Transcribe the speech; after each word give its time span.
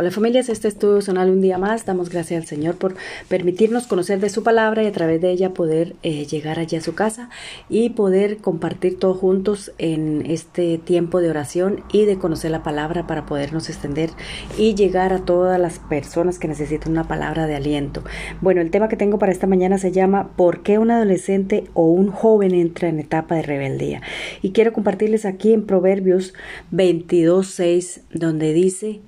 Hola 0.00 0.10
familias, 0.10 0.48
este 0.48 0.66
es 0.66 0.78
tu 0.78 1.02
sonal 1.02 1.28
un 1.28 1.42
día 1.42 1.58
más. 1.58 1.84
Damos 1.84 2.08
gracias 2.08 2.40
al 2.40 2.48
Señor 2.48 2.76
por 2.76 2.94
permitirnos 3.28 3.86
conocer 3.86 4.18
de 4.18 4.30
su 4.30 4.42
palabra 4.42 4.82
y 4.82 4.86
a 4.86 4.92
través 4.92 5.20
de 5.20 5.30
ella 5.30 5.52
poder 5.52 5.94
eh, 6.02 6.24
llegar 6.24 6.58
allí 6.58 6.78
a 6.78 6.80
su 6.80 6.94
casa 6.94 7.28
y 7.68 7.90
poder 7.90 8.38
compartir 8.38 8.98
todos 8.98 9.18
juntos 9.18 9.72
en 9.76 10.24
este 10.24 10.78
tiempo 10.78 11.20
de 11.20 11.28
oración 11.28 11.84
y 11.92 12.06
de 12.06 12.16
conocer 12.16 12.50
la 12.50 12.62
palabra 12.62 13.06
para 13.06 13.26
podernos 13.26 13.68
extender 13.68 14.08
y 14.56 14.74
llegar 14.74 15.12
a 15.12 15.26
todas 15.26 15.60
las 15.60 15.78
personas 15.80 16.38
que 16.38 16.48
necesitan 16.48 16.92
una 16.92 17.06
palabra 17.06 17.46
de 17.46 17.56
aliento. 17.56 18.02
Bueno, 18.40 18.62
el 18.62 18.70
tema 18.70 18.88
que 18.88 18.96
tengo 18.96 19.18
para 19.18 19.32
esta 19.32 19.46
mañana 19.46 19.76
se 19.76 19.92
llama 19.92 20.30
¿Por 20.34 20.62
qué 20.62 20.78
un 20.78 20.90
adolescente 20.90 21.64
o 21.74 21.84
un 21.84 22.10
joven 22.10 22.54
entra 22.54 22.88
en 22.88 23.00
etapa 23.00 23.34
de 23.34 23.42
rebeldía? 23.42 24.00
Y 24.40 24.52
quiero 24.52 24.72
compartirles 24.72 25.26
aquí 25.26 25.52
en 25.52 25.66
Proverbios 25.66 26.32
22.6 26.72 28.00
donde 28.14 28.54
dice 28.54 29.02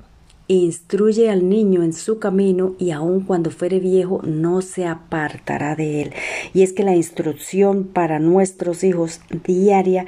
Instruye 0.49 1.31
al 1.31 1.49
niño 1.49 1.83
en 1.83 1.93
su 1.93 2.19
camino 2.19 2.75
y 2.79 2.91
aun 2.91 3.21
cuando 3.21 3.51
fuere 3.51 3.81
viejo 3.81 4.21
no 4.25 4.61
se 4.61 4.87
apartará 4.87 5.77
de 5.77 6.03
él. 6.03 6.13
Y 6.53 6.63
es 6.63 6.73
que 6.73 6.83
la 6.83 6.95
instrucción 6.95 7.85
para 7.85 8.19
nuestros 8.19 8.85
hijos 8.85 9.21
diaria 9.45 10.07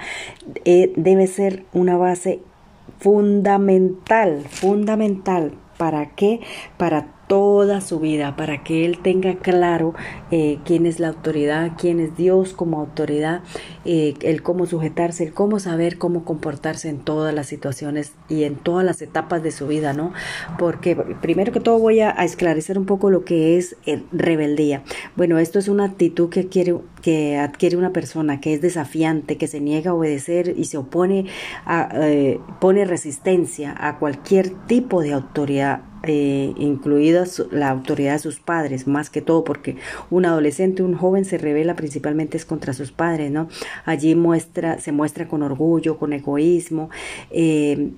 eh, 0.65 0.93
debe 0.97 1.27
ser 1.27 1.65
una 1.73 1.97
base 1.97 2.41
fundamental, 2.99 4.45
fundamental. 4.49 5.53
¿Para 5.79 6.15
qué? 6.15 6.41
Para 6.77 7.14
toda 7.27 7.81
su 7.81 8.01
vida 8.01 8.37
para 8.37 8.63
que 8.63 8.85
él 8.85 8.99
tenga 8.99 9.37
claro 9.37 9.95
eh, 10.31 10.59
quién 10.65 10.87
es 10.87 11.01
la 11.01 11.09
autoridad, 11.09 11.73
quién 11.79 12.01
es 12.01 12.17
Dios 12.17 12.53
como 12.53 12.81
autoridad, 12.81 13.43
eh, 13.85 14.15
el 14.23 14.43
cómo 14.43 14.67
sujetarse, 14.67 15.25
el 15.25 15.33
cómo 15.33 15.59
saber 15.59 15.99
cómo 15.99 16.25
comportarse 16.25 16.89
en 16.89 16.99
todas 16.99 17.35
las 17.35 17.47
situaciones 17.47 18.13
y 18.29 18.45
en 18.45 18.57
todas 18.57 18.85
las 18.85 19.01
etapas 19.03 19.43
de 19.43 19.53
su 19.53 19.67
vida, 19.67 19.93
¿no? 19.93 20.13
Porque 20.59 20.97
primero 20.97 21.53
que 21.53 21.61
todo 21.61 21.79
voy 21.79 22.01
a, 22.01 22.11
esclarecer 22.25 22.79
un 22.79 22.87
poco 22.87 23.11
lo 23.11 23.25
que 23.25 23.59
es 23.59 23.77
eh, 23.87 24.03
rebeldía. 24.13 24.83
Bueno, 25.17 25.39
esto 25.39 25.59
es 25.59 25.69
una 25.69 25.85
actitud 25.85 26.31
que 26.31 26.41
adquiere, 26.41 26.77
que 27.03 27.37
adquiere 27.37 27.77
una 27.77 27.93
persona 27.93 28.41
que 28.41 28.55
es 28.55 28.61
desafiante, 28.61 29.37
que 29.37 29.47
se 29.47 29.61
niega 29.61 29.91
a 29.91 29.95
obedecer 29.95 30.55
y 30.57 30.65
se 30.65 30.79
opone, 30.79 31.27
a, 31.67 31.89
pone 32.61 32.85
resistencia 32.85 33.75
a 33.79 33.99
cualquier 33.99 34.51
tipo 34.67 35.03
de 35.03 35.13
autoridad 35.13 35.83
eh, 36.09 36.53
incluida 36.57 37.25
la 37.51 37.71
autoridad 37.71 38.15
de 38.15 38.19
sus 38.19 38.41
padres, 38.41 38.87
más 38.87 39.11
que 39.11 39.23
todo 39.23 39.45
porque 39.45 39.77
un 40.11 40.25
adolescente, 40.27 40.83
un 40.83 40.95
joven 40.95 41.25
se 41.25 41.39
revela 41.39 41.77
principalmente 41.77 42.37
es 42.37 42.45
contra 42.45 42.73
sus 42.73 42.93
padres, 42.93 43.31
¿no? 43.31 43.49
Allí 43.85 44.15
muestra, 44.15 44.81
se 44.81 44.93
muestra 44.93 45.29
con 45.29 45.43
orgullo, 45.43 45.99
con 45.99 46.13
egoísmo, 46.13 46.91
eh, 47.31 47.91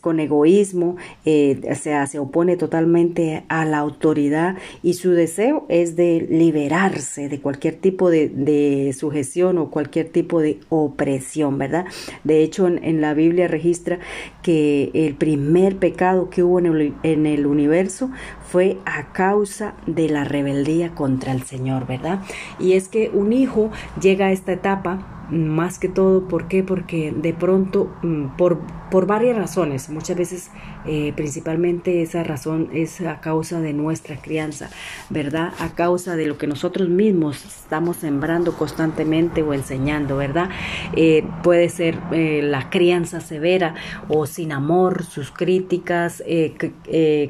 con 0.00 0.20
egoísmo, 0.20 0.96
eh, 1.24 1.60
o 1.70 1.74
sea, 1.74 2.06
se 2.06 2.18
opone 2.18 2.56
totalmente 2.56 3.44
a 3.48 3.64
la 3.64 3.78
autoridad 3.78 4.56
y 4.82 4.94
su 4.94 5.12
deseo 5.12 5.66
es 5.68 5.96
de 5.96 6.26
liberarse 6.30 7.28
de 7.28 7.40
cualquier 7.40 7.74
tipo 7.76 8.10
de, 8.10 8.94
sujeción 8.96 9.58
o 9.58 9.70
cualquier 9.70 10.08
tipo 10.08 10.40
de 10.40 10.60
opresión, 10.68 11.58
¿verdad? 11.58 11.86
De 12.24 12.42
hecho, 12.42 12.66
en, 12.66 13.00
la 13.00 13.14
Biblia 13.14 13.48
registra 13.48 13.98
que 14.42 14.90
el 14.92 15.14
primer 15.14 15.76
pecado 15.76 16.28
que 16.28 16.42
hubo 16.42 16.58
en 16.58 16.66
el, 16.66 16.94
en 17.02 17.26
el 17.26 17.46
universo 17.46 18.10
fue 18.46 18.78
a 18.84 19.12
causa 19.12 19.74
de 19.86 20.08
la 20.08 20.24
rebeldía 20.24 20.94
contra 20.94 21.32
el 21.32 21.42
Señor, 21.42 21.86
¿verdad? 21.86 22.20
Y 22.58 22.72
es 22.72 22.88
que 22.88 23.10
un 23.10 23.32
hijo 23.32 23.70
llega 24.00 24.26
a 24.26 24.32
esta 24.32 24.52
etapa 24.52 25.19
más 25.30 25.78
que 25.78 25.88
todo, 25.88 26.26
¿por 26.28 26.48
qué? 26.48 26.62
Porque 26.62 27.12
de 27.12 27.32
pronto, 27.32 27.90
mm, 28.02 28.36
por, 28.36 28.58
por 28.90 29.06
varias 29.06 29.36
razones, 29.36 29.88
muchas 29.90 30.16
veces 30.16 30.50
eh, 30.86 31.12
principalmente 31.14 32.02
esa 32.02 32.22
razón 32.22 32.68
es 32.72 33.00
a 33.00 33.20
causa 33.20 33.60
de 33.60 33.72
nuestra 33.72 34.16
crianza, 34.16 34.70
¿verdad? 35.10 35.52
A 35.58 35.70
causa 35.74 36.16
de 36.16 36.26
lo 36.26 36.38
que 36.38 36.46
nosotros 36.46 36.88
mismos 36.88 37.44
estamos 37.44 37.98
sembrando 37.98 38.54
constantemente 38.54 39.42
o 39.42 39.52
enseñando, 39.52 40.16
¿verdad? 40.16 40.50
Eh, 40.94 41.24
puede 41.42 41.68
ser 41.68 41.98
eh, 42.12 42.40
la 42.42 42.70
crianza 42.70 43.20
severa 43.20 43.74
o 44.08 44.26
sin 44.26 44.52
amor, 44.52 45.04
sus 45.04 45.30
críticas, 45.30 46.22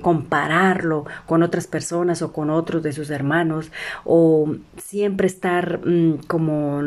compararlo 0.03 1.05
con 1.27 1.43
otras 1.43 1.67
personas 1.67 2.22
o 2.22 2.32
con 2.32 2.50
otros 2.50 2.82
de 2.82 2.93
sus 2.93 3.11
hermanos, 3.11 3.71
o 4.05 4.55
siempre 4.77 5.27
estar 5.27 5.81
mm, 5.87 6.27
como 6.27 6.82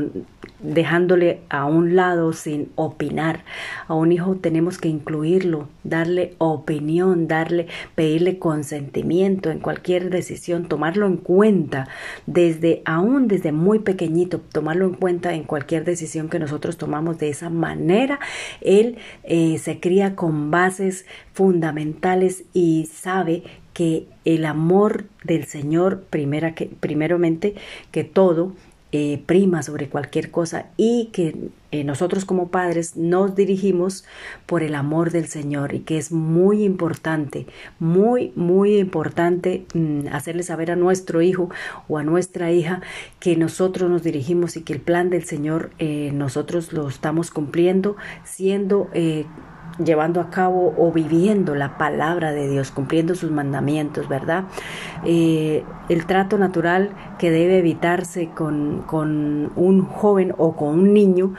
dejándole 0.64 1.42
a 1.50 1.66
un 1.66 1.96
lado 1.96 2.34
sin 2.34 2.72
opinar. 2.76 3.44
A 3.88 3.94
un 3.94 4.12
hijo 4.12 4.36
tenemos 4.36 4.78
que 4.78 4.88
incluirlo, 4.88 5.68
darle 5.84 6.36
opinión, 6.54 7.28
darle, 7.28 7.68
pedirle 7.96 8.40
consentimiento 8.40 9.52
en 9.52 9.60
cualquier 9.60 10.10
decisión, 10.10 10.68
tomarlo 10.68 11.08
en 11.08 11.18
cuenta 11.18 11.88
desde, 12.26 12.82
aún 12.86 13.28
desde 13.28 13.52
muy 13.52 13.80
pequeñito, 13.80 14.40
tomarlo 14.40 14.86
en 14.86 14.94
cuenta 14.94 15.34
en 15.34 15.44
cualquier 15.44 15.86
decisión 15.86 16.30
que 16.30 16.40
nosotros 16.40 16.78
tomamos 16.78 17.18
de 17.18 17.30
esa 17.30 17.50
manera. 17.50 18.20
Él 18.62 18.98
eh, 19.24 19.58
se 19.58 19.80
cría 19.80 20.16
con 20.16 20.52
bases 20.52 21.06
fundamentales 21.34 22.44
y 22.54 22.90
sabe 22.94 23.44
que 23.74 24.08
el 24.24 24.46
amor 24.46 25.06
del 25.24 25.46
Señor, 25.46 26.04
primera 26.10 26.54
que, 26.54 26.68
primeramente 26.68 27.56
que 27.92 28.04
todo, 28.04 28.54
eh, 28.96 29.24
prima 29.26 29.64
sobre 29.64 29.90
cualquier 29.90 30.30
cosa 30.30 30.68
y 30.78 31.10
que 31.12 31.50
eh, 31.72 31.84
nosotros 31.84 32.26
como 32.26 32.50
padres 32.50 32.96
nos 32.96 33.34
dirigimos 33.34 34.06
por 34.46 34.62
el 34.62 34.76
amor 34.76 35.10
del 35.10 35.26
Señor 35.26 35.74
y 35.74 35.80
que 35.80 35.98
es 35.98 36.12
muy 36.12 36.64
importante, 36.64 37.48
muy, 37.80 38.32
muy 38.36 38.78
importante 38.78 39.66
mm, 39.74 40.10
hacerle 40.12 40.44
saber 40.44 40.70
a 40.70 40.76
nuestro 40.76 41.24
hijo 41.24 41.50
o 41.88 41.98
a 41.98 42.04
nuestra 42.04 42.52
hija 42.52 42.84
que 43.20 43.36
nosotros 43.36 43.90
nos 43.90 44.04
dirigimos 44.04 44.58
y 44.58 44.62
que 44.62 44.74
el 44.74 44.80
plan 44.80 45.10
del 45.10 45.24
Señor 45.24 45.72
eh, 45.80 46.12
nosotros 46.14 46.72
lo 46.72 46.88
estamos 46.88 47.32
cumpliendo 47.32 47.96
siendo 48.24 48.92
llevando 49.84 50.22
a 50.22 50.30
cabo 50.30 50.74
o 50.78 50.92
viviendo 50.92 51.56
la 51.56 51.78
palabra 51.78 52.32
de 52.32 52.50
Dios, 52.50 52.72
cumpliendo 52.72 53.16
sus 53.16 53.32
mandamientos, 53.32 54.08
¿verdad? 54.08 54.46
Eh, 55.06 55.64
el 55.90 56.06
trato 56.06 56.38
natural 56.38 56.92
que 57.18 57.32
debe 57.32 57.60
evitarse 57.60 58.30
con, 58.30 58.84
con 58.84 59.52
un 59.56 59.86
joven 59.86 60.34
o 60.38 60.56
con 60.56 60.80
un 60.80 60.94
niño 60.94 61.34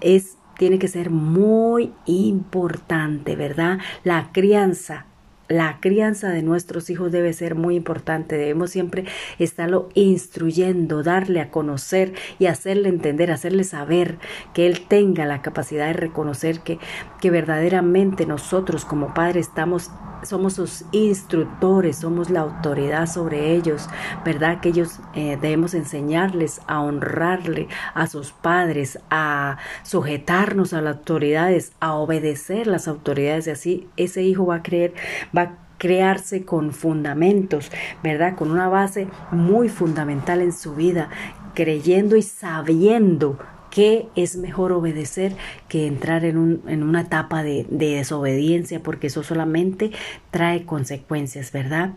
es 0.00 0.38
tiene 0.56 0.78
que 0.78 0.86
ser 0.86 1.10
muy 1.10 1.92
importante, 2.06 3.34
¿verdad? 3.34 3.78
La 4.04 4.30
crianza 4.32 5.06
la 5.48 5.78
crianza 5.80 6.30
de 6.30 6.42
nuestros 6.42 6.90
hijos 6.90 7.12
debe 7.12 7.32
ser 7.32 7.54
muy 7.54 7.76
importante. 7.76 8.36
Debemos 8.36 8.70
siempre 8.70 9.04
estarlo 9.38 9.88
instruyendo, 9.94 11.02
darle 11.02 11.40
a 11.40 11.50
conocer 11.50 12.14
y 12.38 12.46
hacerle 12.46 12.88
entender, 12.88 13.30
hacerle 13.30 13.64
saber 13.64 14.18
que 14.54 14.66
él 14.66 14.86
tenga 14.86 15.26
la 15.26 15.42
capacidad 15.42 15.86
de 15.86 15.92
reconocer 15.92 16.60
que, 16.60 16.78
que 17.20 17.30
verdaderamente 17.30 18.26
nosotros 18.26 18.84
como 18.84 19.14
padres 19.14 19.48
estamos 19.48 19.90
somos 20.24 20.54
sus 20.54 20.84
instructores, 20.92 21.98
somos 21.98 22.30
la 22.30 22.40
autoridad 22.40 23.06
sobre 23.06 23.52
ellos, 23.52 23.88
¿verdad? 24.24 24.60
Que 24.60 24.70
ellos 24.70 25.00
eh, 25.14 25.38
debemos 25.40 25.74
enseñarles 25.74 26.60
a 26.66 26.80
honrarle 26.80 27.68
a 27.94 28.06
sus 28.06 28.32
padres, 28.32 28.98
a 29.10 29.58
sujetarnos 29.82 30.72
a 30.72 30.80
las 30.80 30.96
autoridades, 30.96 31.72
a 31.80 31.94
obedecer 31.94 32.66
las 32.66 32.88
autoridades 32.88 33.46
y 33.46 33.50
así 33.50 33.88
ese 33.96 34.22
hijo 34.22 34.46
va 34.46 34.56
a 34.56 34.62
creer, 34.62 34.94
va 35.36 35.43
crearse 35.78 36.44
con 36.44 36.72
fundamentos, 36.72 37.70
¿verdad? 38.02 38.36
Con 38.36 38.50
una 38.50 38.68
base 38.68 39.08
muy 39.30 39.68
fundamental 39.68 40.40
en 40.40 40.52
su 40.52 40.74
vida, 40.74 41.10
creyendo 41.54 42.16
y 42.16 42.22
sabiendo 42.22 43.38
que 43.70 44.06
es 44.14 44.36
mejor 44.36 44.70
obedecer 44.72 45.34
que 45.68 45.86
entrar 45.86 46.24
en, 46.24 46.36
un, 46.36 46.62
en 46.68 46.84
una 46.84 47.02
etapa 47.02 47.42
de, 47.42 47.66
de 47.68 47.96
desobediencia, 47.96 48.80
porque 48.80 49.08
eso 49.08 49.24
solamente 49.24 49.90
trae 50.30 50.64
consecuencias, 50.64 51.50
¿verdad? 51.50 51.94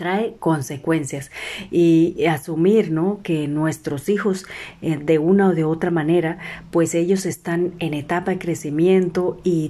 Trae 0.00 0.34
consecuencias 0.38 1.30
y 1.70 2.24
asumir 2.24 2.90
¿no? 2.90 3.20
que 3.22 3.48
nuestros 3.48 4.08
hijos 4.08 4.46
eh, 4.80 4.96
de 4.96 5.18
una 5.18 5.48
o 5.48 5.54
de 5.54 5.64
otra 5.64 5.90
manera 5.90 6.38
pues 6.70 6.94
ellos 6.94 7.26
están 7.26 7.74
en 7.80 7.92
etapa 7.92 8.30
de 8.30 8.38
crecimiento 8.38 9.36
y, 9.44 9.60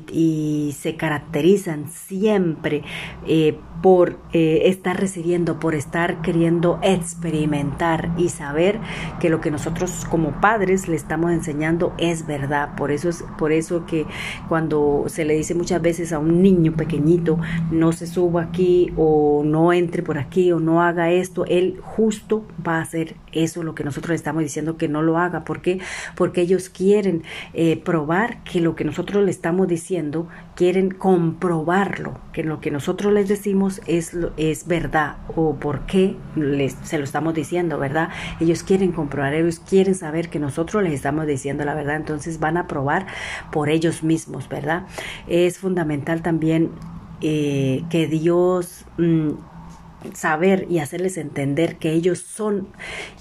se 0.80 0.96
caracterizan 0.96 1.90
siempre 1.90 2.82
eh, 3.26 3.58
por 3.82 4.18
eh, 4.32 4.62
estar 4.66 4.98
recibiendo, 5.00 5.58
por 5.58 5.74
estar 5.74 6.20
queriendo 6.22 6.78
experimentar 6.82 8.10
y 8.16 8.28
saber 8.28 8.78
que 9.20 9.30
lo 9.30 9.40
que 9.40 9.50
nosotros 9.50 10.06
como 10.08 10.40
padres 10.40 10.86
le 10.86 10.96
estamos 10.96 11.32
enseñando 11.32 11.92
es 11.98 12.26
verdad. 12.26 12.76
Por 12.76 12.90
eso 12.92 13.08
es 13.08 13.24
por 13.38 13.52
eso 13.52 13.86
que 13.86 14.06
cuando 14.48 15.04
se 15.08 15.24
le 15.24 15.34
dice 15.34 15.54
muchas 15.54 15.80
veces 15.80 16.12
a 16.12 16.18
un 16.18 16.42
niño 16.42 16.72
pequeñito 16.74 17.38
no 17.70 17.92
se 17.92 18.06
suba 18.06 18.42
aquí 18.42 18.92
o 18.96 19.42
no 19.44 19.72
entre 19.72 20.02
por 20.02 20.18
aquí 20.20 20.52
o 20.52 20.60
no 20.60 20.82
haga 20.82 21.10
esto, 21.10 21.44
él 21.46 21.78
justo 21.82 22.44
va 22.66 22.78
a 22.78 22.82
hacer 22.82 23.16
eso, 23.32 23.62
lo 23.62 23.74
que 23.74 23.84
nosotros 23.84 24.14
estamos 24.14 24.42
diciendo 24.42 24.76
que 24.76 24.88
no 24.88 25.02
lo 25.02 25.18
haga. 25.18 25.44
¿Por 25.44 25.60
qué? 25.62 25.80
Porque 26.14 26.42
ellos 26.42 26.68
quieren 26.68 27.22
eh, 27.54 27.76
probar 27.76 28.42
que 28.44 28.60
lo 28.60 28.76
que 28.76 28.84
nosotros 28.84 29.24
le 29.24 29.30
estamos 29.30 29.68
diciendo, 29.68 30.28
quieren 30.54 30.90
comprobarlo, 30.90 32.18
que 32.32 32.44
lo 32.44 32.60
que 32.60 32.70
nosotros 32.70 33.12
les 33.12 33.28
decimos 33.28 33.80
es, 33.86 34.16
es 34.36 34.66
verdad 34.66 35.16
o 35.34 35.56
por 35.56 35.86
qué 35.86 36.16
les, 36.36 36.76
se 36.82 36.98
lo 36.98 37.04
estamos 37.04 37.34
diciendo, 37.34 37.78
¿verdad? 37.78 38.10
Ellos 38.40 38.62
quieren 38.62 38.92
comprobar, 38.92 39.34
ellos 39.34 39.60
quieren 39.60 39.94
saber 39.94 40.28
que 40.28 40.38
nosotros 40.38 40.82
les 40.82 40.92
estamos 40.92 41.26
diciendo 41.26 41.64
la 41.64 41.74
verdad, 41.74 41.96
entonces 41.96 42.40
van 42.40 42.56
a 42.56 42.66
probar 42.66 43.06
por 43.50 43.68
ellos 43.68 44.02
mismos, 44.02 44.48
¿verdad? 44.48 44.86
Es 45.26 45.58
fundamental 45.58 46.22
también 46.22 46.70
eh, 47.22 47.84
que 47.90 48.06
Dios 48.06 48.86
mm, 48.96 49.30
saber 50.14 50.66
y 50.70 50.78
hacerles 50.78 51.16
entender 51.16 51.76
que 51.76 51.92
ellos 51.92 52.18
son 52.18 52.68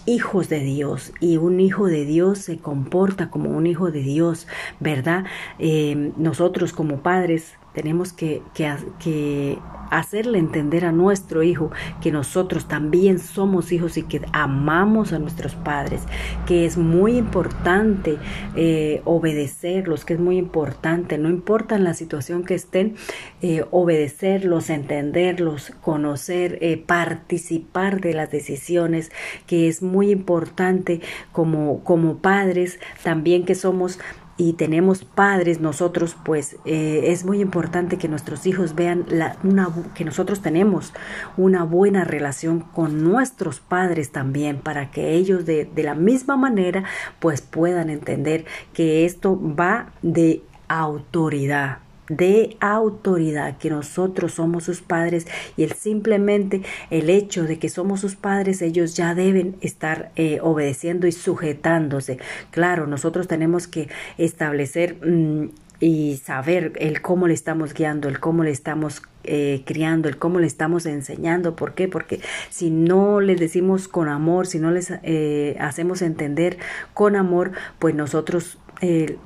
hijos 0.06 0.50
de 0.50 0.60
Dios 0.60 1.14
y 1.20 1.38
un 1.38 1.60
hijo 1.60 1.88
de 1.88 2.06
Dios 2.06 2.40
se 2.40 2.58
comporta 2.58 3.30
como 3.30 3.50
un 3.50 3.68
hijo 3.68 3.92
de 3.92 4.02
Dios, 4.02 4.48
¿verdad? 4.80 5.26
Eh, 5.60 6.12
nosotros 6.18 6.74
como 6.74 7.02
padres 7.02 7.54
tenemos 7.80 8.12
que, 8.12 8.42
que, 8.54 9.58
hacerle 9.90 10.38
entender 10.38 10.86
a 10.86 10.92
nuestro 10.92 11.42
hijo 11.42 11.72
que 12.00 12.12
nosotros 12.12 12.68
también 12.68 13.18
somos 13.18 13.72
hijos 13.72 13.98
y 13.98 14.04
que 14.04 14.22
amamos 14.34 15.14
a 15.14 15.20
nuestros 15.20 15.56
padres, 15.56 16.02
que 16.46 16.66
es 16.66 16.78
muy 16.78 17.18
importante 17.18 18.18
eh, 18.56 19.02
obedecerlos, 19.06 20.06
que 20.06 20.14
es 20.14 20.20
muy 20.20 20.38
importante, 20.38 21.18
no 21.18 21.30
importa 21.30 21.76
en 21.76 21.86
la 21.86 21.96
situación 21.96 22.44
que 22.44 22.54
estén, 22.54 22.96
eh, 23.42 23.64
obedecerlos, 23.72 24.70
entenderlos, 24.70 25.72
conocer, 25.82 26.60
eh, 26.62 26.78
participar 26.78 28.02
de 28.02 28.14
las 28.14 28.30
decisiones, 28.30 29.10
que 29.48 29.70
es 29.70 29.82
muy 29.82 30.12
importante 30.12 31.02
como, 31.32 31.84
como 31.84 32.18
padres, 32.18 32.80
también 33.04 33.44
que 33.46 33.56
somos 33.56 34.00
y 34.40 34.54
tenemos 34.54 35.04
padres 35.04 35.60
nosotros, 35.60 36.16
pues 36.24 36.56
eh, 36.64 37.02
es 37.08 37.26
muy 37.26 37.42
importante 37.42 37.98
que 37.98 38.08
nuestros 38.08 38.48
hijos 38.48 38.74
vean 38.74 39.04
la, 39.10 39.38
una, 39.44 39.68
que 39.94 40.06
nosotros 40.06 40.42
tenemos 40.42 40.94
una 41.36 41.66
buena 41.66 42.06
relación 42.06 42.62
con 42.62 43.04
nuestros 43.04 43.60
padres 43.60 44.14
también, 44.14 44.60
para 44.60 44.92
que 44.92 45.12
ellos 45.12 45.46
de, 45.46 45.66
de 45.66 45.84
la 45.84 45.94
misma 45.94 46.38
manera 46.38 46.86
pues 47.20 47.42
puedan 47.42 47.90
entender 47.90 48.46
que 48.74 49.04
esto 49.04 49.38
va 49.38 49.92
de 50.02 50.42
autoridad 50.70 51.80
de 52.10 52.58
autoridad, 52.60 53.58
que 53.58 53.70
nosotros 53.70 54.34
somos 54.34 54.66
sus 54.66 54.82
padres 54.82 55.28
y 55.56 55.64
el 55.64 55.74
simplemente 55.74 56.64
el 56.90 57.10
hecho 57.10 57.44
de 57.44 57.60
que 57.60 57.70
somos 57.70 58.02
sus 58.02 58.16
padres, 58.16 58.62
ellos 58.62 58.96
ya 58.96 59.16
deben 59.16 59.56
estar 59.62 60.12
eh, 60.16 60.40
obedeciendo 60.42 61.08
y 61.08 61.12
sujetándose. 61.12 62.20
Claro, 62.52 62.88
nosotros 62.88 63.28
tenemos 63.28 63.68
que 63.68 63.90
establecer 64.18 64.98
mm, 65.06 65.50
y 65.80 66.18
saber 66.18 66.74
el 66.76 67.02
cómo 67.02 67.28
le 67.28 67.34
estamos 67.34 67.74
guiando, 67.74 68.10
el 68.10 68.20
cómo 68.20 68.44
le 68.44 68.52
estamos 68.52 69.02
eh, 69.24 69.64
criando, 69.66 70.10
el 70.10 70.18
cómo 70.18 70.40
le 70.40 70.48
estamos 70.48 70.86
enseñando. 70.86 71.56
¿Por 71.56 71.74
qué? 71.74 71.88
Porque 71.88 72.20
si 72.50 72.70
no 72.70 73.22
les 73.22 73.40
decimos 73.40 73.88
con 73.88 74.10
amor, 74.10 74.48
si 74.48 74.60
no 74.60 74.72
les 74.72 74.92
eh, 75.04 75.56
hacemos 75.60 76.02
entender 76.02 76.58
con 76.94 77.16
amor, 77.16 77.52
pues 77.80 77.96
nosotros 77.96 78.58
eh, 78.82 79.18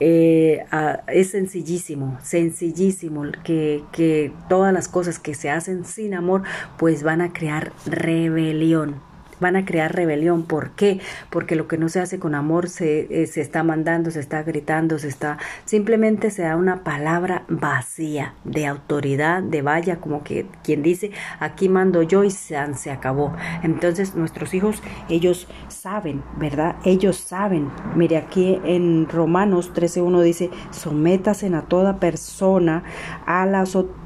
es 0.00 1.30
sencillísimo, 1.30 2.18
sencillísimo 2.22 3.24
que, 3.44 3.82
que 3.92 4.32
todas 4.48 4.72
las 4.72 4.88
cosas 4.88 5.18
que 5.18 5.34
se 5.34 5.50
hacen 5.50 5.84
sin 5.84 6.14
amor 6.14 6.42
pues 6.78 7.02
van 7.02 7.20
a 7.20 7.32
crear 7.32 7.72
rebelión 7.86 8.96
van 9.44 9.56
a 9.56 9.66
crear 9.66 9.94
rebelión. 9.94 10.44
¿Por 10.44 10.70
qué? 10.70 11.00
Porque 11.28 11.54
lo 11.54 11.68
que 11.68 11.76
no 11.76 11.90
se 11.90 12.00
hace 12.00 12.18
con 12.18 12.34
amor 12.34 12.70
se, 12.70 13.22
eh, 13.22 13.26
se 13.26 13.42
está 13.42 13.62
mandando, 13.62 14.10
se 14.10 14.20
está 14.20 14.42
gritando, 14.42 14.98
se 14.98 15.08
está 15.08 15.36
simplemente 15.66 16.30
se 16.30 16.42
da 16.42 16.56
una 16.56 16.82
palabra 16.82 17.44
vacía 17.48 18.34
de 18.44 18.66
autoridad, 18.66 19.42
de 19.42 19.60
vaya, 19.60 20.00
como 20.00 20.24
que 20.24 20.46
quien 20.62 20.82
dice, 20.82 21.10
aquí 21.40 21.68
mando 21.68 22.02
yo 22.02 22.24
y 22.24 22.30
se, 22.30 22.56
se 22.74 22.90
acabó. 22.90 23.34
Entonces 23.62 24.14
nuestros 24.14 24.54
hijos, 24.54 24.82
ellos 25.10 25.46
saben, 25.68 26.22
¿verdad? 26.38 26.76
Ellos 26.84 27.16
saben. 27.16 27.70
Mire, 27.94 28.16
aquí 28.16 28.58
en 28.64 29.08
Romanos 29.10 29.72
13.1 29.74 30.22
dice, 30.22 30.50
sométasen 30.70 31.54
a 31.54 31.62
toda 31.62 32.00
persona 32.00 32.82
a 33.26 33.44
las 33.44 33.76
autoridades 33.76 34.03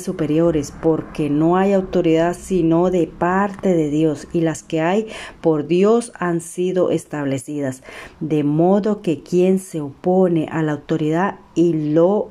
superiores, 0.00 0.72
porque 0.82 1.30
no 1.30 1.56
hay 1.56 1.72
autoridad 1.72 2.36
sino 2.38 2.90
de 2.90 3.06
parte 3.06 3.74
de 3.74 3.90
Dios, 3.90 4.28
y 4.32 4.40
las 4.40 4.62
que 4.62 4.80
hay 4.80 5.08
por 5.40 5.66
Dios 5.66 6.12
han 6.18 6.40
sido 6.40 6.90
establecidas. 6.90 7.82
De 8.20 8.44
modo 8.44 9.02
que 9.02 9.22
quien 9.22 9.58
se 9.58 9.80
opone 9.80 10.48
a 10.50 10.62
la 10.62 10.72
autoridad 10.72 11.40
y 11.54 11.92
lo 11.92 12.30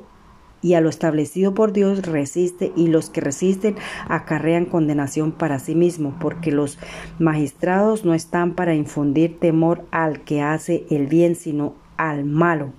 y 0.62 0.74
a 0.74 0.80
lo 0.80 0.88
establecido 0.88 1.54
por 1.54 1.72
Dios 1.72 2.06
resiste 2.06 2.72
y 2.74 2.88
los 2.88 3.08
que 3.08 3.20
resisten 3.20 3.76
acarrean 4.08 4.64
condenación 4.64 5.30
para 5.30 5.60
sí 5.60 5.76
mismo, 5.76 6.16
porque 6.18 6.50
los 6.50 6.78
magistrados 7.20 8.04
no 8.04 8.14
están 8.14 8.54
para 8.54 8.74
infundir 8.74 9.38
temor 9.38 9.84
al 9.92 10.24
que 10.24 10.42
hace 10.42 10.84
el 10.90 11.06
bien, 11.06 11.36
sino 11.36 11.74
al 11.96 12.24
malo. 12.24 12.72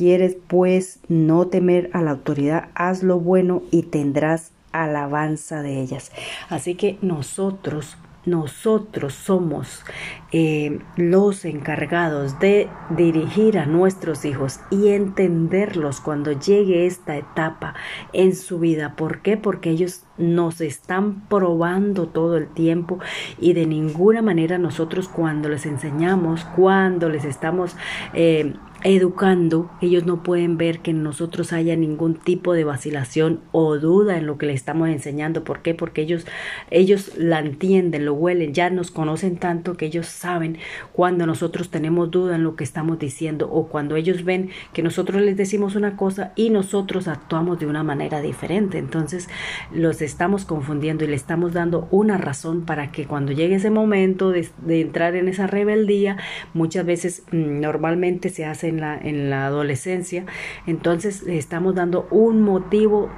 Quieres 0.00 0.38
pues 0.46 0.98
no 1.08 1.48
temer 1.48 1.90
a 1.92 2.00
la 2.00 2.12
autoridad, 2.12 2.70
haz 2.74 3.02
lo 3.02 3.20
bueno 3.20 3.62
y 3.70 3.82
tendrás 3.82 4.50
alabanza 4.72 5.60
de 5.60 5.78
ellas. 5.78 6.10
Así 6.48 6.74
que 6.74 6.96
nosotros 7.02 7.98
nosotros 8.26 9.14
somos 9.14 9.82
eh, 10.30 10.78
los 10.96 11.44
encargados 11.46 12.38
de 12.38 12.68
dirigir 12.90 13.58
a 13.58 13.64
nuestros 13.64 14.24
hijos 14.26 14.60
y 14.70 14.88
entenderlos 14.88 16.00
cuando 16.00 16.32
llegue 16.32 16.86
esta 16.86 17.16
etapa 17.16 17.74
en 18.12 18.36
su 18.36 18.58
vida. 18.58 18.94
¿Por 18.94 19.22
qué? 19.22 19.36
Porque 19.38 19.70
ellos 19.70 20.04
nos 20.18 20.60
están 20.60 21.26
probando 21.28 22.08
todo 22.08 22.36
el 22.36 22.48
tiempo 22.48 22.98
y 23.38 23.54
de 23.54 23.66
ninguna 23.66 24.20
manera 24.20 24.58
nosotros 24.58 25.08
cuando 25.08 25.48
les 25.48 25.64
enseñamos, 25.64 26.44
cuando 26.56 27.08
les 27.08 27.24
estamos 27.24 27.74
eh, 28.12 28.54
educando, 28.82 29.70
ellos 29.80 30.06
no 30.06 30.22
pueden 30.22 30.56
ver 30.56 30.80
que 30.80 30.92
en 30.92 31.02
nosotros 31.02 31.52
haya 31.52 31.76
ningún 31.76 32.14
tipo 32.14 32.52
de 32.54 32.64
vacilación 32.64 33.40
o 33.52 33.76
duda 33.78 34.16
en 34.16 34.26
lo 34.26 34.38
que 34.38 34.46
les 34.46 34.56
estamos 34.56 34.88
enseñando. 34.88 35.44
¿Por 35.44 35.60
qué? 35.60 35.74
Porque 35.74 36.02
ellos, 36.02 36.26
ellos 36.70 37.12
la 37.16 37.40
entienden, 37.40 38.04
lo 38.04 38.14
huelen, 38.14 38.54
ya 38.54 38.70
nos 38.70 38.90
conocen 38.90 39.36
tanto 39.36 39.76
que 39.76 39.86
ellos 39.86 40.06
saben 40.06 40.58
cuando 40.92 41.26
nosotros 41.26 41.70
tenemos 41.70 42.10
duda 42.10 42.36
en 42.36 42.44
lo 42.44 42.56
que 42.56 42.64
estamos 42.64 42.98
diciendo 42.98 43.50
o 43.50 43.68
cuando 43.68 43.96
ellos 43.96 44.24
ven 44.24 44.50
que 44.72 44.82
nosotros 44.82 45.20
les 45.22 45.36
decimos 45.36 45.76
una 45.76 45.96
cosa 45.96 46.32
y 46.36 46.50
nosotros 46.50 47.08
actuamos 47.08 47.58
de 47.58 47.66
una 47.66 47.82
manera 47.82 48.20
diferente. 48.20 48.78
Entonces 48.78 49.28
los 49.72 50.00
estamos 50.02 50.44
confundiendo 50.44 51.04
y 51.04 51.08
le 51.08 51.16
estamos 51.16 51.52
dando 51.52 51.88
una 51.90 52.16
razón 52.16 52.64
para 52.64 52.92
que 52.92 53.06
cuando 53.06 53.32
llegue 53.32 53.56
ese 53.56 53.70
momento 53.70 54.30
de, 54.30 54.48
de 54.64 54.80
entrar 54.80 55.16
en 55.16 55.28
esa 55.28 55.46
rebeldía, 55.46 56.16
muchas 56.54 56.86
veces 56.86 57.22
mm, 57.30 57.60
normalmente 57.60 58.30
se 58.30 58.44
hace 58.44 58.69
en 58.70 58.80
la, 58.80 58.96
en 58.96 59.30
la 59.30 59.46
adolescencia, 59.46 60.24
entonces 60.66 61.22
le 61.24 61.36
estamos 61.36 61.74
dando 61.74 62.08
un 62.10 62.42
motivo 62.42 63.10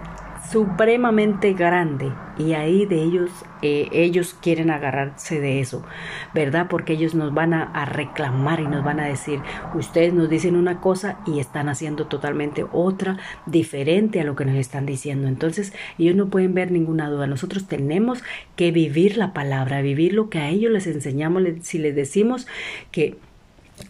supremamente 0.50 1.52
grande 1.54 2.12
y 2.36 2.54
ahí 2.54 2.84
de 2.84 3.02
ellos 3.02 3.30
eh, 3.62 3.88
ellos 3.92 4.36
quieren 4.40 4.70
agarrarse 4.70 5.40
de 5.40 5.60
eso 5.60 5.84
verdad 6.34 6.66
porque 6.68 6.94
ellos 6.94 7.14
nos 7.14 7.32
van 7.32 7.54
a, 7.54 7.62
a, 7.62 7.84
reclamar 7.84 8.60
y 8.60 8.66
nos 8.66 8.82
van 8.84 8.98
a 8.98 9.06
decir 9.06 9.40
ustedes 9.74 10.12
nos 10.12 10.28
dicen 10.28 10.56
una 10.56 10.80
cosa 10.80 11.18
y 11.26 11.38
están 11.38 11.68
haciendo 11.68 12.06
totalmente 12.06 12.66
otra 12.72 13.18
diferente 13.46 14.20
a 14.20 14.24
lo 14.24 14.34
que 14.34 14.44
nos 14.44 14.56
están 14.56 14.84
diciendo 14.84 15.28
entonces 15.28 15.72
ellos 15.98 16.16
no 16.16 16.28
pueden 16.28 16.54
ver 16.54 16.70
ninguna 16.70 17.08
duda. 17.08 17.26
Nosotros 17.26 17.66
tenemos 17.68 18.22
que 18.56 18.70
vivir 18.72 19.16
la 19.16 19.32
palabra 19.32 19.82
vivir 19.82 20.14
lo 20.14 20.28
que 20.28 20.38
a 20.38 20.48
ellos 20.48 20.72
les 20.72 20.86
enseñamos 20.86 21.42
si 21.62 21.78
les 21.78 21.94
decimos 21.94 22.46
que 22.90 23.16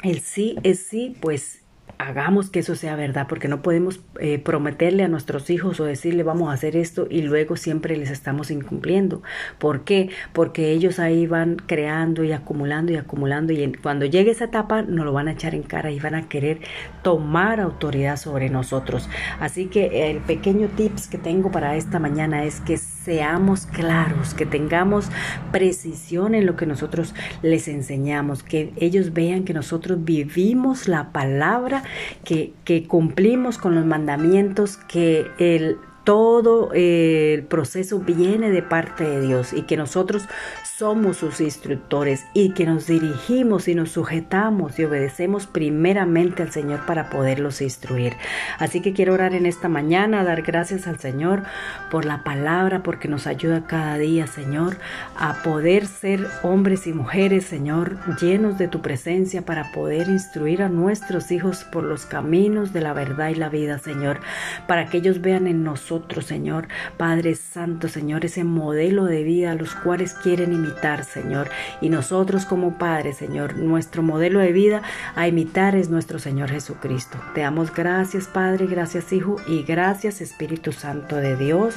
el 0.03 0.21
sí 0.21 0.57
es 0.63 0.81
sí 0.87 1.17
pues 1.21 1.63
hagamos 2.03 2.51
que 2.51 2.61
eso 2.61 2.75
sea 2.75 2.97
verdad, 2.97 3.27
porque 3.29 3.49
no 3.49 3.63
podemos 3.63 4.01
eh, 4.19 4.39
prometerle 4.39 5.05
a 5.05 5.09
nuestros 5.09 5.51
hijos 5.51 5.79
o 5.81 5.85
decirle 5.85 6.23
vamos 6.23 6.51
a 6.51 6.53
hacer 6.53 6.77
esto 6.77 7.07
y 7.09 7.23
luego 7.23 7.57
siempre 7.57 7.97
les 7.97 8.11
estamos 8.11 8.51
incumpliendo. 8.51 9.23
¿Por 9.59 9.85
qué? 9.85 10.11
Porque 10.33 10.73
ellos 10.73 10.99
ahí 10.99 11.27
van 11.27 11.57
creando 11.57 12.25
y 12.25 12.33
acumulando 12.33 12.93
y 12.93 12.97
acumulando 12.97 13.53
y 13.53 13.73
cuando 13.75 14.07
llegue 14.07 14.33
esa 14.33 14.47
etapa 14.47 14.83
nos 14.83 15.05
lo 15.05 15.13
van 15.13 15.29
a 15.29 15.33
echar 15.33 15.55
en 15.55 15.63
cara 15.63 15.91
y 15.91 16.01
van 16.01 16.15
a 16.15 16.29
querer 16.29 16.61
tomar 17.03 17.61
autoridad 17.61 18.17
sobre 18.17 18.51
nosotros. 18.51 19.09
Así 19.41 19.67
que 19.67 20.11
el 20.11 20.19
pequeño 20.19 20.69
tips 20.69 21.09
que 21.09 21.19
tengo 21.19 21.51
para 21.51 21.77
esta 21.77 21.99
mañana 21.99 22.45
es 22.45 22.61
que 22.61 22.79
seamos 23.04 23.66
claros, 23.66 24.35
que 24.35 24.47
tengamos 24.47 25.11
precisión 25.50 26.35
en 26.35 26.47
lo 26.47 26.56
que 26.56 26.66
nosotros 26.66 27.14
les 27.42 27.68
enseñamos, 27.68 28.42
que 28.42 28.73
ellos 28.76 29.12
vean 29.12 29.44
que 29.44 29.54
nosotros 29.54 30.04
vivimos 30.04 30.88
la 30.88 31.12
palabra, 31.12 31.82
que, 32.25 32.52
que 32.64 32.87
cumplimos 32.87 33.59
con 33.59 33.75
los 33.75 33.85
mandamientos, 33.85 34.76
que 34.76 35.26
el 35.38 35.78
todo 36.04 36.71
eh, 36.75 37.35
el 37.35 37.44
proceso 37.44 37.99
viene 38.00 38.50
de 38.50 38.62
parte 38.62 39.04
de 39.04 39.21
Dios 39.21 39.52
y 39.52 39.62
que 39.62 39.76
nosotros 39.76 40.25
somos 40.64 41.18
sus 41.18 41.40
instructores 41.40 42.25
y 42.35 42.54
que 42.54 42.66
nos 42.66 42.87
dirigimos 42.87 43.68
y 43.68 43.75
nos 43.75 43.92
sujetamos 43.92 44.78
y 44.78 44.85
obedecemos 44.85 45.47
primeramente 45.47 46.42
al 46.42 46.50
Señor 46.50 46.87
para 46.87 47.09
poderlos 47.09 47.61
instruir. 47.61 48.14
Así 48.59 48.80
que 48.80 48.92
quiero 48.92 49.14
orar 49.14 49.35
en 49.35 49.47
esta 49.47 49.68
mañana, 49.68 50.25
dar 50.25 50.42
gracias 50.42 50.88
al 50.88 50.99
Señor 50.99 51.44
por 51.90 52.04
la 52.04 52.25
palabra, 52.25 52.82
porque 52.82 53.06
nos 53.06 53.26
ayuda 53.26 53.66
cada 53.66 53.97
día, 53.99 54.26
Señor, 54.26 54.76
a 55.16 55.42
poder 55.42 55.87
ser 55.87 56.26
hombres 56.42 56.87
y 56.87 56.92
mujeres, 56.92 57.44
Señor, 57.44 57.97
llenos 58.21 58.59
de 58.59 58.68
tu 58.68 58.82
presencia 58.82 59.42
para 59.42 59.71
poder 59.73 60.09
instruir 60.09 60.62
a 60.62 60.68
nuestros 60.68 61.30
hijos 61.30 61.64
por 61.64 61.85
los 61.85 62.06
caminos 62.06 62.73
de 62.73 62.80
la 62.80 62.92
verdad 62.92 63.28
y 63.28 63.35
la 63.37 63.49
vida, 63.49 63.78
Señor, 63.78 64.21
para 64.66 64.87
que 64.87 64.99
ellos 64.99 65.21
vean 65.21 65.47
en 65.47 65.62
nosotros, 65.62 65.92
Señor, 66.01 66.69
Padre 66.97 67.35
Santo, 67.35 67.89
Señor, 67.89 68.25
ese 68.25 68.45
modelo 68.45 69.05
de 69.05 69.23
vida 69.23 69.53
a 69.53 69.55
los 69.55 69.75
cuales 69.75 70.15
quieren 70.15 70.53
imitar, 70.53 71.05
Señor. 71.05 71.49
Y 71.81 71.89
nosotros 71.89 72.45
como 72.45 72.79
Padre, 72.79 73.13
Señor, 73.13 73.57
nuestro 73.57 74.03
modelo 74.03 74.41
de 74.41 74.53
vida 74.53 74.83
a 75.15 75.29
imitar 75.29 75.75
es 75.77 75.91
nuestro 75.91 76.19
Señor 76.19 76.51
Jesucristo. 76.51 77.19
Te 77.35 77.43
damos 77.43 77.75
gracias, 77.75 78.27
Padre, 78.27 78.67
gracias, 78.67 79.13
Hijo, 79.13 79.37
y 79.47 79.63
gracias, 79.63 80.21
Espíritu 80.21 80.73
Santo 80.73 81.17
de 81.17 81.37
Dios. 81.37 81.75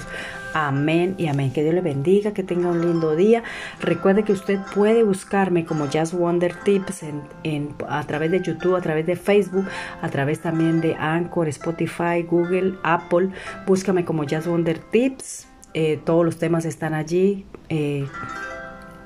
Amén 0.58 1.16
y 1.18 1.28
amén. 1.28 1.52
Que 1.52 1.64
Dios 1.64 1.76
le 1.76 1.82
bendiga, 1.82 2.32
que 2.32 2.42
tenga 2.42 2.70
un 2.70 2.80
lindo 2.80 3.14
día. 3.14 3.44
Recuerde 3.82 4.24
que 4.24 4.32
usted 4.32 4.58
puede 4.74 5.04
buscarme 5.04 5.66
como 5.66 5.90
Jazz 5.90 6.14
Wonder 6.14 6.56
Tips 6.56 7.04
en, 7.44 7.76
a 7.90 8.02
través 8.06 8.32
de 8.32 8.42
YouTube, 8.42 8.78
a 8.78 8.80
través 8.80 9.06
de 9.06 9.18
Facebook, 9.18 9.66
a 10.02 10.08
través 10.08 10.40
también 10.40 10.80
de 10.80 10.96
Anchor, 10.96 11.50
Spotify, 11.50 12.24
Google, 12.26 12.76
Apple. 12.84 13.32
Búscame 13.68 14.06
como 14.06 14.24
Jazz 14.24 14.48
Wonder 14.48 14.80
Tips. 14.80 15.46
Eh, 15.74 16.00
todos 16.06 16.24
los 16.24 16.38
temas 16.38 16.64
están 16.64 16.94
allí. 16.94 17.46
Eh, 17.68 18.08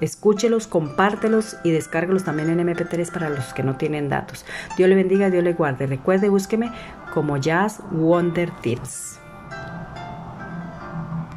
escúchelos, 0.01 0.67
compártelos 0.67 1.57
y 1.63 1.71
descárguelos 1.71 2.25
también 2.25 2.51
en 2.51 2.59
MP3 2.59 3.11
para 3.11 3.27
los 3.27 3.55
que 3.55 3.63
no 3.63 3.75
tienen 3.75 4.07
datos. 4.07 4.45
Dios 4.77 4.87
le 4.87 4.93
bendiga, 4.93 5.31
Dios 5.31 5.43
le 5.43 5.53
guarde. 5.53 5.87
Recuerde, 5.87 6.29
búsqueme 6.29 6.71
como 7.11 7.37
Jazz 7.37 7.81
Wonder 7.89 8.51
Tips. 8.61 9.18